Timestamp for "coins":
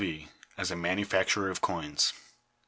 1.61-2.11